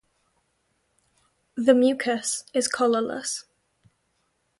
[1.53, 3.45] The mucus is colourless.